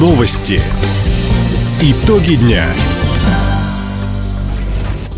[0.00, 0.62] Новости.
[1.82, 2.64] Итоги дня.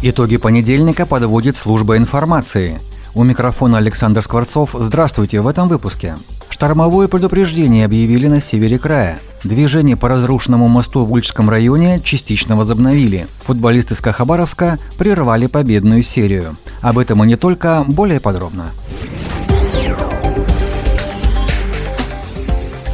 [0.00, 2.80] Итоги понедельника подводит служба информации.
[3.14, 4.70] У микрофона Александр Скворцов.
[4.72, 6.16] Здравствуйте в этом выпуске.
[6.48, 9.20] Штормовое предупреждение объявили на севере края.
[9.44, 13.26] Движение по разрушенному мосту в Ульчском районе частично возобновили.
[13.44, 16.56] Футболисты с Кахабаровска прервали победную серию.
[16.80, 18.70] Об этом и не только, более подробно.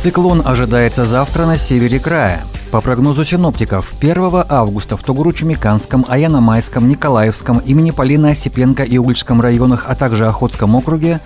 [0.07, 2.45] Циклон ожидается завтра на севере края.
[2.71, 9.87] По прогнозу синоптиков, 1 августа в Тугуру-Чумиканском, Аяномайском, Николаевском, имени Полины Осипенко и Ульчском районах,
[9.89, 11.19] а также Охотском округе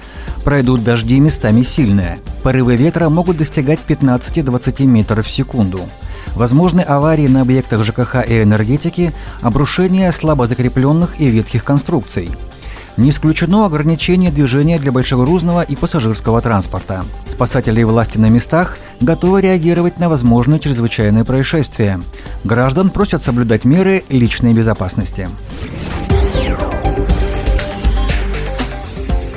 [0.45, 2.21] пройдут дожди местами сильные.
[2.43, 5.83] Порывы ветра могут достигать 15-20 метров в секунду.
[6.35, 12.31] Возможны аварии на объектах ЖКХ и энергетики, обрушение слабо закрепленных и ветхих конструкций.
[12.97, 17.05] Не исключено ограничение движения для большегрузного и пассажирского транспорта.
[17.27, 22.01] Спасатели и власти на местах готовы реагировать на возможные чрезвычайные происшествия.
[22.45, 25.29] Граждан просят соблюдать меры личной безопасности.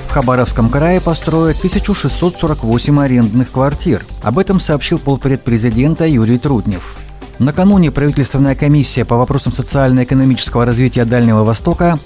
[0.07, 4.05] В Хабаровском крае построят 1648 арендных квартир.
[4.21, 6.97] Об этом сообщил полпред президента Юрий Труднев.
[7.39, 11.97] Накануне правительственная комиссия по вопросам социально-экономического развития Дальнего Востока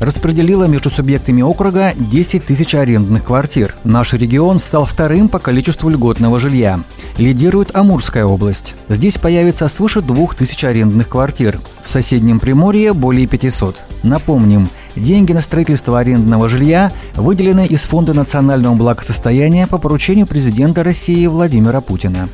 [0.00, 3.74] распределила между субъектами округа 10 тысяч арендных квартир.
[3.84, 6.80] Наш регион стал вторым по количеству льготного жилья.
[7.16, 8.74] Лидирует Амурская область.
[8.88, 11.58] Здесь появится свыше 2000 арендных квартир.
[11.82, 13.82] В соседнем Приморье более 500.
[14.02, 21.26] Напомним, деньги на строительство арендного жилья выделены из Фонда национального благосостояния по поручению президента России
[21.26, 22.28] Владимира Путина.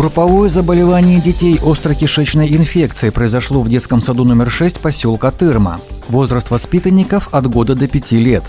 [0.00, 5.78] Групповое заболевание детей острокишечной инфекцией произошло в детском саду номер 6 поселка Тырма.
[6.08, 8.42] Возраст воспитанников от года до 5 лет.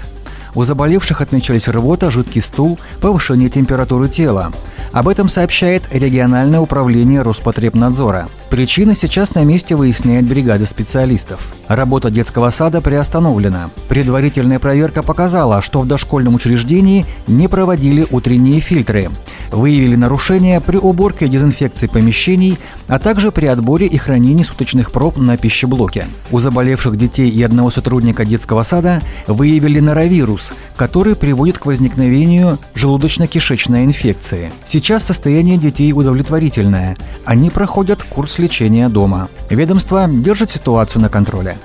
[0.56, 4.54] У заболевших отмечались рвота, жидкий стул, повышение температуры тела.
[4.94, 8.30] Об этом сообщает региональное управление Роспотребнадзора.
[8.50, 11.54] Причины сейчас на месте выясняет бригада специалистов.
[11.68, 13.70] Работа детского сада приостановлена.
[13.90, 19.10] Предварительная проверка показала, что в дошкольном учреждении не проводили утренние фильтры.
[19.52, 22.58] Выявили нарушения при уборке и дезинфекции помещений,
[22.88, 26.06] а также при отборе и хранении суточных проб на пищеблоке.
[26.32, 33.84] У заболевших детей и одного сотрудника детского сада выявили норовирус, который приводит к возникновению желудочно-кишечной
[33.84, 34.52] инфекции.
[34.66, 36.96] Сейчас состояние детей удовлетворительное.
[37.26, 39.28] Они проходят курс лечения дома.
[39.50, 41.58] Ведомство держит ситуацию на контроле.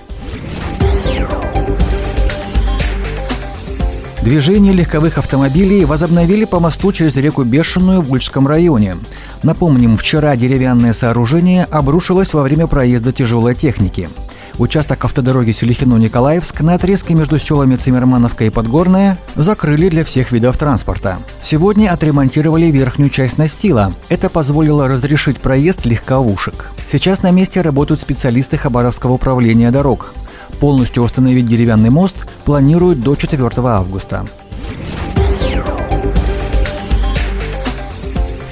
[4.27, 8.97] Движение легковых автомобилей возобновили по мосту через реку Бешеную в Ульчском районе.
[9.45, 14.09] Напомним, вчера деревянное сооружение обрушилось во время проезда тяжелой техники.
[14.59, 21.19] Участок автодороги Селихино-Николаевск на отрезке между селами Цимермановка и Подгорная закрыли для всех видов транспорта.
[21.41, 23.93] Сегодня отремонтировали верхнюю часть настила.
[24.09, 26.73] Это позволило разрешить проезд легковушек.
[26.91, 30.15] Сейчас на месте работают специалисты Хабаровского управления дорог.
[30.61, 34.27] Полностью установить деревянный мост планируют до 4 августа.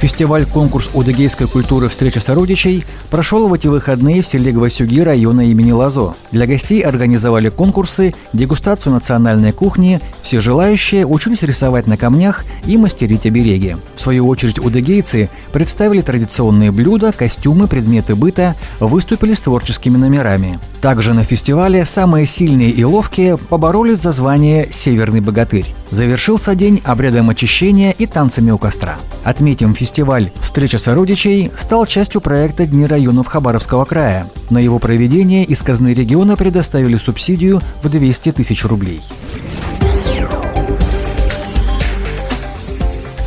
[0.05, 6.13] Фестиваль-конкурс удыгейской культуры «Встреча сородичей» прошел в эти выходные в селе Гвасюги района имени Лазо.
[6.31, 13.25] Для гостей организовали конкурсы, дегустацию национальной кухни, все желающие учились рисовать на камнях и мастерить
[13.25, 13.77] обереги.
[13.95, 20.59] В свою очередь удыгейцы представили традиционные блюда, костюмы, предметы быта, выступили с творческими номерами.
[20.83, 25.75] Также на фестивале самые сильные и ловкие поборолись за звание «Северный богатырь».
[25.95, 28.99] Завершился день обрядом очищения и танцами у костра.
[29.23, 34.27] Отметим, фестиваль «Встреча сородичей» стал частью проекта «Дни районов Хабаровского края».
[34.51, 39.03] На его проведение из казны региона предоставили субсидию в 200 тысяч рублей.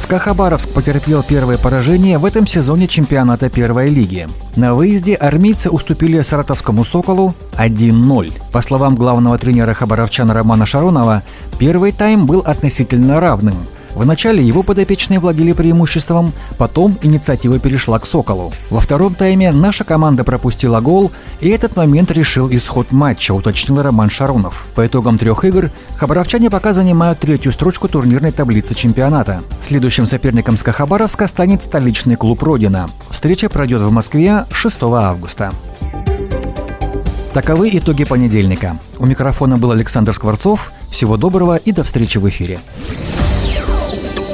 [0.07, 4.25] СКА Хабаровск потерпел первое поражение в этом сезоне чемпионата первой лиги.
[4.56, 8.31] На выезде армейцы уступили саратовскому «Соколу» 1-0.
[8.53, 11.23] По словам главного тренера хабаровчана Романа Шаронова,
[11.59, 13.58] первый тайм был относительно равным–
[13.97, 18.53] Вначале его подопечные владели преимуществом, потом инициатива перешла к «Соколу».
[18.70, 24.11] Во втором тайме наша команда пропустила гол, и этот момент решил исход матча, уточнил Роман
[24.11, 24.67] Шаронов.
[24.76, 29.41] По итогам трех игр хабаровчане пока занимают третью строчку турнирной таблицы чемпионата.
[29.67, 32.91] Следующим соперником СКА Хабаровска станет столичный клуб «Родина».
[33.09, 35.52] Встреча пройдет в Москве 6 августа.
[37.34, 38.78] Таковы итоги понедельника.
[39.00, 40.72] У микрофона был Александр Скворцов.
[40.91, 42.59] Всего доброго и до встречи в эфире.